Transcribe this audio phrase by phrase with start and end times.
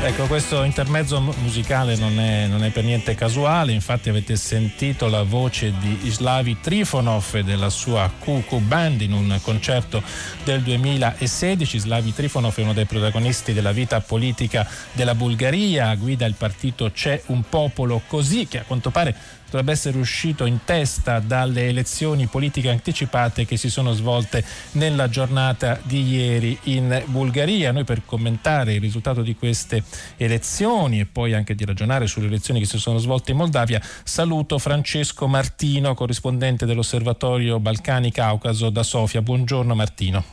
[0.00, 5.24] Ecco, questo intermezzo musicale non è, non è, per niente casuale, infatti avete sentito la
[5.24, 10.00] voce di Slavi Trifonov e della sua Cuckoo Band in un concerto
[10.44, 11.78] del 2016.
[11.80, 17.20] Slavi Trifonov è uno dei protagonisti della vita politica della Bulgaria, guida il partito C'è
[17.26, 19.14] un popolo così, che a quanto pare
[19.50, 25.78] dovrebbe essere uscito in testa dalle elezioni politiche anticipate che si sono svolte nella giornata
[25.82, 27.72] di ieri in Bulgaria.
[27.72, 29.82] Noi per commentare il risultato di queste
[30.16, 34.58] elezioni e poi anche di ragionare sulle elezioni che si sono svolte in Moldavia, saluto
[34.58, 39.22] Francesco Martino, corrispondente dell'Osservatorio Balcani Caucaso da Sofia.
[39.22, 40.24] Buongiorno Martino.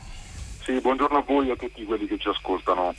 [0.62, 2.94] Sì, buongiorno a voi e a tutti quelli che ci ascoltano.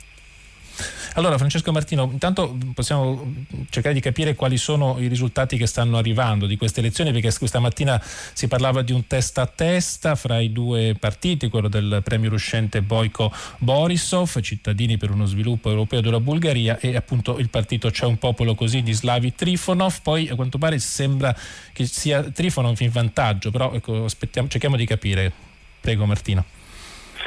[1.14, 3.34] Allora Francesco Martino, intanto possiamo
[3.70, 7.58] cercare di capire quali sono i risultati che stanno arrivando di queste elezioni, perché questa
[7.58, 8.00] mattina
[8.32, 12.82] si parlava di un testa a testa fra i due partiti, quello del premier uscente
[12.82, 18.18] Boyko Borisov, cittadini per uno sviluppo europeo della Bulgaria e appunto il partito C'è un
[18.18, 21.34] popolo così di Slavi Trifonov, poi a quanto pare sembra
[21.72, 24.06] che sia Trifonov in vantaggio, però ecco,
[24.48, 25.32] cerchiamo di capire.
[25.80, 26.57] Prego Martino.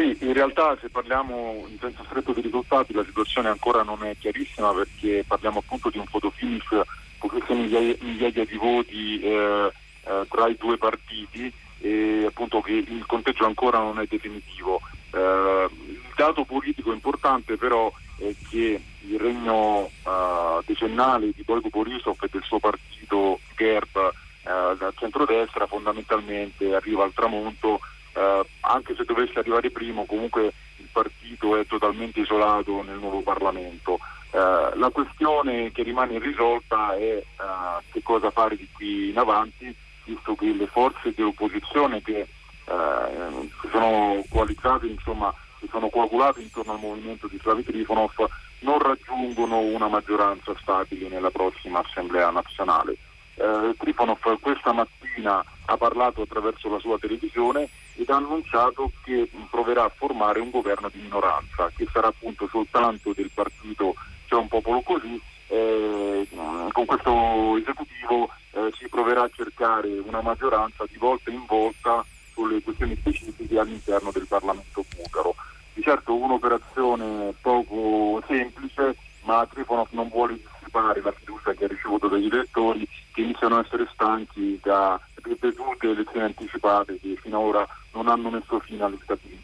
[0.02, 4.16] Sì, in realtà se parliamo in senso stretto di risultati la situazione ancora non è
[4.18, 6.82] chiarissima perché parliamo appunto di un fotofinish
[7.20, 9.72] pochissime migliaia, migliaia di voti eh,
[10.06, 14.82] eh, tra i due partiti e appunto che il conteggio ancora non è definitivo.
[15.12, 22.18] Eh, il dato politico importante però è che il regno eh, decennale di Boyko Borisov
[22.24, 27.82] e del suo partito GERB eh, da centrodestra fondamentalmente arriva al tramonto
[28.14, 34.00] eh, anche se dovesse arrivare primo comunque il partito è totalmente isolato nel nuovo Parlamento.
[34.32, 34.38] Eh,
[34.76, 37.24] la questione che rimane irrisolta è eh,
[37.92, 39.74] che cosa fare di qui in avanti,
[40.06, 46.42] visto che le forze di opposizione che eh, si sono coalizzate, insomma, si sono coagulate
[46.42, 48.30] intorno al movimento di Slavi Trifonov
[48.62, 52.98] non raggiungono una maggioranza stabile nella prossima Assemblea nazionale.
[53.36, 59.84] Eh, Trifonov questa mattina ha parlato attraverso la sua televisione ed ha annunciato che proverà
[59.84, 63.96] a formare un governo di minoranza che sarà appunto soltanto del partito
[64.28, 65.20] C'è un popolo così.
[65.48, 66.28] Eh,
[66.72, 72.62] con questo esecutivo eh, si proverà a cercare una maggioranza di volta in volta sulle
[72.62, 75.36] questioni specifiche all'interno del Parlamento bulgaro.
[75.74, 82.08] Di certo un'operazione poco semplice, ma Trifonov non vuole dissipare la fiducia che ha ricevuto
[82.08, 85.00] dagli elettori che iniziano a essere stanchi da
[85.82, 89.41] ripetute elezioni anticipate che finora non hanno messo fine all'instabilità.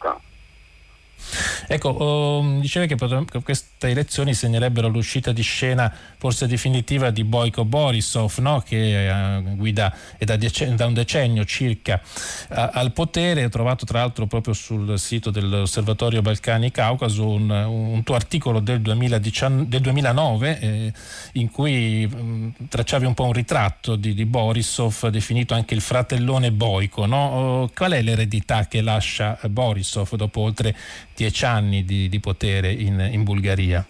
[1.70, 7.66] Ecco, um, diceva che, che queste elezioni segnerebbero l'uscita di scena forse definitiva di Boyko
[7.66, 8.62] Borisov, no?
[8.66, 13.44] che uh, guida è da, dec- da, un decennio circa uh, al potere.
[13.44, 18.80] Ho trovato tra l'altro proprio sul sito dell'Osservatorio Balcani Caucaso un, un tuo articolo del,
[18.80, 20.92] 2019, del 2009 eh,
[21.32, 26.50] in cui um, tracciavi un po' un ritratto di, di Borisov, definito anche il fratellone
[26.50, 27.04] Boyko.
[27.04, 27.62] No?
[27.62, 30.74] Uh, qual è l'eredità che lascia Borisov dopo oltre
[31.14, 33.84] dieci anni di, di potere in, in Bulgaria?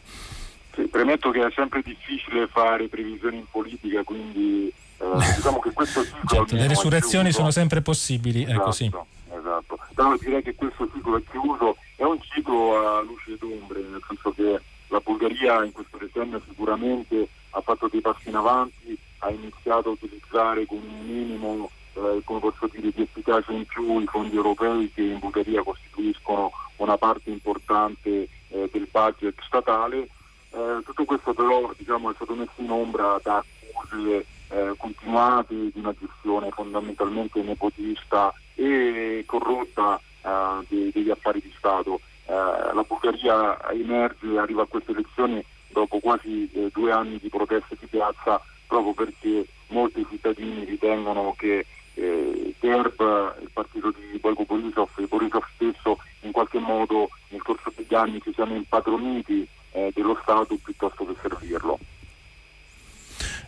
[0.75, 5.05] Sì, premetto che è sempre difficile fare previsioni in politica, quindi eh,
[5.37, 6.21] diciamo che questo ciclo...
[6.27, 8.91] certo, le resurrezioni sono sempre possibili, esatto, ecco sì.
[9.31, 14.03] Esatto, però direi che questo ciclo è chiuso, è un ciclo a luce d'ombre, nel
[14.07, 19.31] senso che la Bulgaria in questo decennio sicuramente ha fatto dei passi in avanti, ha
[19.31, 24.07] iniziato a utilizzare con un minimo eh, come posso dire, di efficacia in più i
[24.07, 30.09] fondi europei che in Bulgaria costituiscono una parte importante eh, del budget statale.
[30.51, 35.73] Eh, tutto questo però diciamo, è stato messo in ombra da accuse eh, continuate di
[35.75, 42.01] una gestione fondamentalmente nepotista e corrotta eh, dei, degli affari di Stato.
[42.27, 47.87] Eh, la Bulgaria emerge, arriva a queste elezioni dopo quasi due anni di proteste di
[47.87, 55.07] piazza proprio perché molti cittadini ritengono che eh, Gerb, il partito di Boyko Borisov e
[56.79, 61.79] modo nel corso degli anni si siano impadroniti eh, dello Stato piuttosto che servirlo.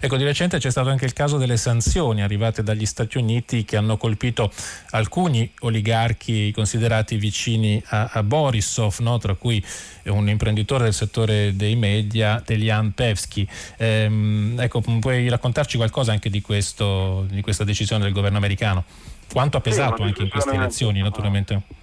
[0.02, 3.76] Ecco, di recente c'è stato anche il caso delle sanzioni arrivate dagli Stati Uniti che
[3.76, 4.50] hanno colpito
[4.92, 9.18] alcuni oligarchi considerati vicini a, a Borisov, no?
[9.18, 9.62] tra cui
[10.04, 13.46] un imprenditore del settore dei media, Telian Pevsky.
[13.76, 18.84] Ehm, ecco, puoi raccontarci qualcosa anche di, questo, di, questa decisione del governo americano?
[19.30, 21.79] Quanto ha pesato anche in queste elezioni, naturalmente?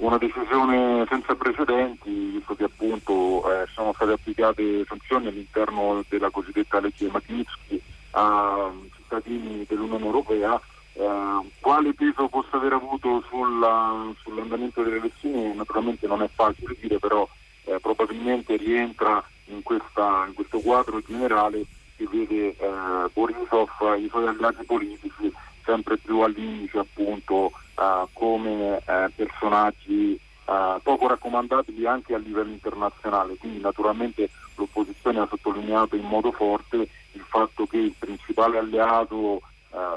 [0.00, 6.80] Una decisione senza precedenti, visto che appunto eh, sono state applicate sanzioni all'interno della cosiddetta
[6.80, 7.80] legge Magnitsky
[8.12, 10.60] a cittadini dell'Unione Europea.
[10.94, 16.98] Eh, quale peso possa aver avuto sulla, sull'andamento delle elezioni naturalmente non è facile dire,
[16.98, 17.28] però
[17.64, 21.64] eh, probabilmente rientra in, questa, in, questo quadro generale
[21.96, 25.30] che vede eh, Borisov e i suoi alleati politici
[25.64, 33.36] sempre più all'indice appunto uh, come uh, personaggi uh, poco raccomandabili anche a livello internazionale.
[33.36, 36.76] Quindi naturalmente l'opposizione ha sottolineato in modo forte
[37.12, 39.42] il fatto che il principale alleato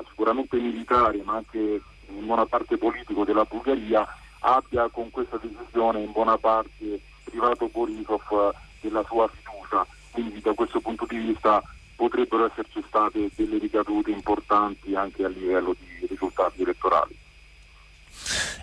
[0.08, 4.08] sicuramente militare ma anche in buona parte politico della Bulgaria
[4.42, 9.86] abbia con questa decisione in buona parte privato Borisov della sua fiducia.
[10.12, 11.62] Quindi da questo punto di vista
[12.14, 17.18] potrebbero esserci state delle ricadute importanti anche a livello di risultati elettorali.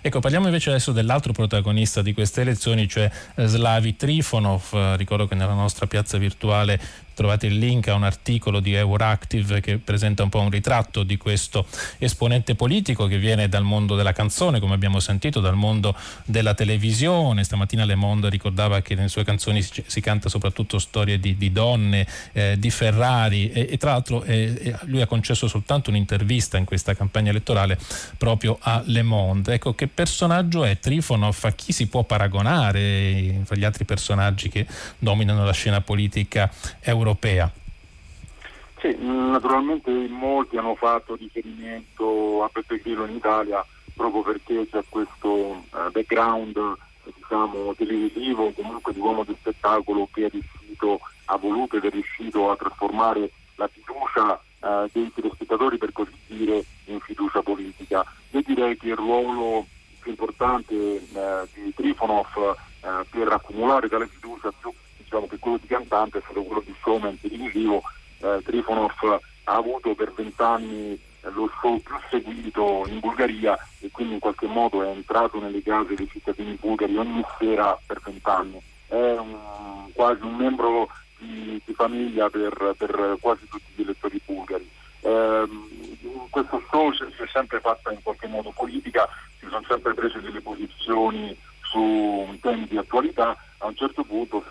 [0.03, 4.95] Ecco, parliamo invece adesso dell'altro protagonista di queste elezioni, cioè eh, Slavi Trifonov.
[4.95, 6.79] Ricordo che nella nostra piazza virtuale
[7.13, 11.17] trovate il link a un articolo di Euractiv che presenta un po' un ritratto di
[11.17, 11.65] questo
[11.97, 17.43] esponente politico che viene dal mondo della canzone, come abbiamo sentito, dal mondo della televisione.
[17.43, 21.51] Stamattina Le Monde ricordava che nelle sue canzoni si, si canta soprattutto storie di, di
[21.51, 26.65] donne, eh, di Ferrari e, e tra l'altro eh, lui ha concesso soltanto un'intervista in
[26.65, 27.77] questa campagna elettorale
[28.17, 29.53] proprio a Le Monde.
[29.53, 34.65] Ecco che personaggio è Trifonov, a chi si può paragonare tra gli altri personaggi che
[34.97, 36.99] dominano la scena politica europea?
[37.01, 37.51] Europea?
[38.79, 43.63] Sì, naturalmente molti hanno fatto riferimento a Peppe Grillo in Italia
[43.93, 46.57] proprio perché c'è questo uh, background
[47.03, 52.49] diciamo, televisivo, comunque di uomo del spettacolo che è riuscito, ha voluto ed è riuscito
[52.49, 58.03] a trasformare la fiducia uh, dei telespettatori per così dire in fiducia politica.
[58.31, 59.67] Io direi che il ruolo
[59.99, 62.55] più importante uh, di Trifonov
[63.11, 64.73] per accumulare tale fiducia più
[65.11, 67.83] diciamo che quello di cantante è stato quello di showman televisivo.
[68.19, 74.13] Eh, Trifonov ha avuto per vent'anni eh, lo show più seguito in Bulgaria e quindi
[74.13, 74.47] in qualche
[75.11, 78.61] entrato nelle case dei cittadini bulgari ogni sera per vent'anni.
[78.87, 80.87] È un, quasi un membro
[81.17, 84.69] di, di famiglia per, per, quasi tutti gli elettori bulgari.
[85.01, 85.47] Eh,
[86.29, 90.39] questo show si è sempre fatta in qualche modo politica, si sono sempre prese delle
[90.39, 94.43] posizioni su temi di attualità a un certo punto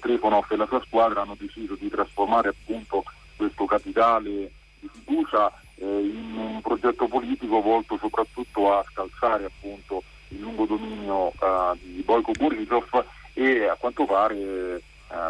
[0.00, 3.02] Trifonov e la sua squadra hanno deciso di trasformare appunto
[3.34, 10.40] questo capitale di fiducia eh, in un progetto politico volto soprattutto a scalzare appunto il
[10.40, 14.82] lungo dominio eh, di Boyko Borisov e a quanto pare eh,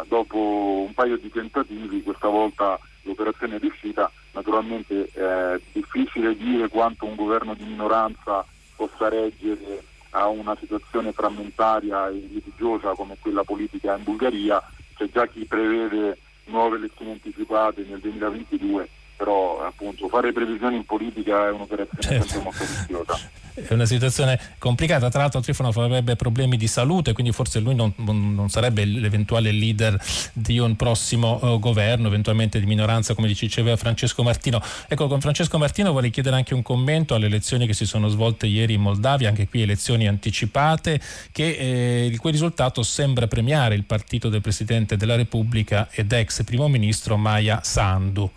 [0.07, 4.11] dopo un paio di tentativi questa volta l'operazione è riuscita.
[4.31, 8.45] Naturalmente è difficile dire quanto un governo di minoranza
[8.75, 14.61] possa reggere a una situazione frammentaria e litigiosa come quella politica in Bulgaria,
[14.95, 21.47] c'è già chi prevede nuove elezioni anticipate nel 2022 però appunto fare previsioni in politica
[21.47, 22.27] è un'operazione certo.
[22.27, 23.19] sempre molto rischiosa.
[23.59, 27.91] È una situazione complicata, tra l'altro Trifonov avrebbe problemi di salute, quindi forse lui non,
[27.95, 29.99] non sarebbe l'eventuale leader
[30.31, 34.61] di un prossimo uh, governo, eventualmente di minoranza come diceva Francesco Martino.
[34.87, 38.45] Ecco, con Francesco Martino vorrei chiedere anche un commento alle elezioni che si sono svolte
[38.45, 43.85] ieri in Moldavia, anche qui elezioni anticipate, che, eh, il cui risultato sembra premiare il
[43.85, 48.29] partito del Presidente della Repubblica ed ex Primo Ministro Maya Sandu.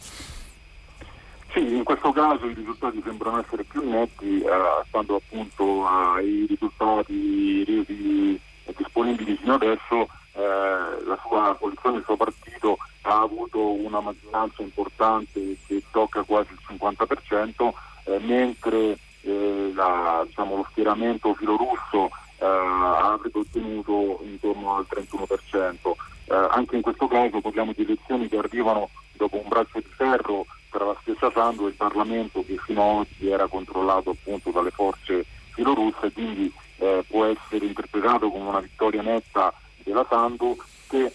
[1.52, 7.64] Sì, in questo caso i risultati sembrano essere più netti, eh, stando appunto ai risultati
[7.64, 8.40] resi
[8.76, 15.56] disponibili fino adesso, eh, la sua coalizione, il suo partito ha avuto una maggioranza importante
[15.66, 17.72] che tocca quasi il 50%,
[18.04, 25.92] eh, mentre eh, la, diciamo, lo schieramento filorusso eh, avrebbe ottenuto intorno al 31%.
[26.26, 30.46] Eh, anche in questo caso parliamo di elezioni che arrivano dopo un braccio di ferro
[30.70, 34.70] tra la stessa Sandu e il Parlamento che fino ad oggi era controllato appunto dalle
[34.70, 40.56] forze filorusse quindi eh, può essere interpretato come una vittoria netta della Sandu
[40.88, 41.12] che eh,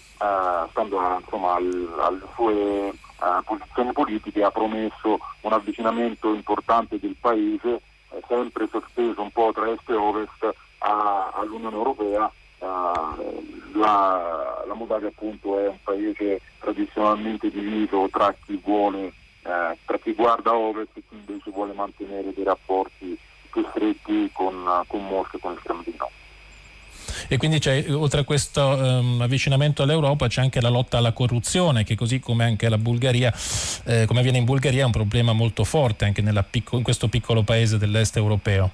[0.70, 2.94] stando alle sue eh,
[3.44, 9.70] posizioni politiche ha promesso un avvicinamento importante del paese eh, sempre sospeso un po' tra
[9.70, 12.30] est e ovest a, all'Unione Europea.
[12.58, 19.12] Uh, la, la, Moldavia appunto è un paese tradizionalmente diviso tra chi vuole
[19.46, 23.16] eh, per chi guarda ovest e chi invece vuole mantenere dei rapporti
[23.50, 26.10] più stretti con, con Mosca e con il Cremlino.
[27.28, 27.60] E quindi
[27.90, 32.44] oltre a questo um, avvicinamento all'Europa c'è anche la lotta alla corruzione che così come
[32.44, 33.32] anche la Bulgaria,
[33.84, 37.42] eh, come avviene in Bulgaria, è un problema molto forte anche picco, in questo piccolo
[37.42, 38.70] paese dell'est europeo.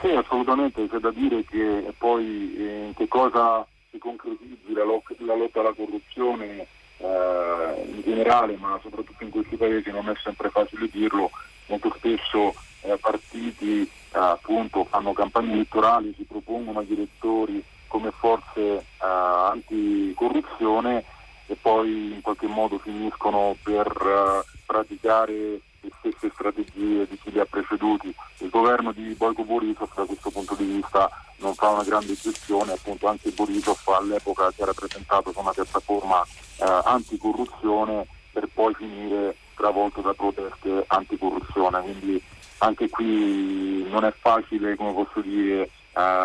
[0.00, 5.02] Sì, assolutamente, c'è da dire che poi eh, in che cosa si concretizzi la, lo-
[5.18, 6.66] la lotta alla corruzione
[6.98, 11.30] eh, in generale, ma soprattutto in questi paesi non è sempre facile dirlo,
[11.66, 18.60] molto spesso eh, partiti eh, appunto fanno campagne elettorali, si propongono ai direttori come forze
[18.60, 21.04] eh, anticorruzione
[21.46, 27.38] e poi in qualche modo finiscono per uh, praticare le stesse strategie di chi li
[27.38, 28.12] ha preceduti.
[28.38, 32.72] Il governo di Boyko Borisov da questo punto di vista non fa una grande gestione,
[32.72, 36.26] appunto anche Borisov all'epoca si era presentato come una piattaforma
[36.64, 41.80] anticorruzione per poi finire travolto da proteste anticorruzione.
[41.80, 42.22] Quindi
[42.58, 45.68] anche qui non è facile, come posso dire, uh,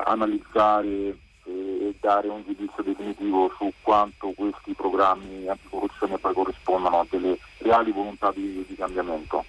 [0.06, 7.38] analizzare e dare un giudizio definitivo su quanto questi programmi anticorruzione poi corrispondano a delle
[7.58, 9.44] reali volontà di, di cambiamento.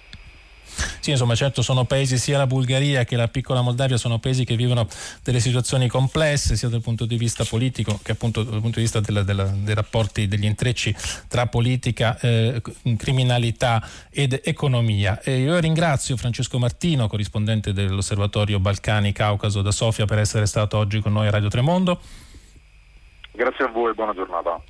[1.02, 4.54] Sì, insomma, certo sono paesi sia la Bulgaria che la piccola Moldavia sono paesi che
[4.54, 4.87] vivono
[5.25, 9.00] delle situazioni complesse sia dal punto di vista politico che appunto dal punto di vista
[9.00, 10.94] della, della, dei rapporti, degli intrecci
[11.26, 12.62] tra politica, eh,
[12.97, 15.21] criminalità ed economia.
[15.25, 21.00] E io ringrazio Francesco Martino, corrispondente dell'Osservatorio Balcani Caucaso da Sofia per essere stato oggi
[21.00, 22.00] con noi a Radio Tremondo.
[23.32, 24.62] Grazie a voi, buona giornata.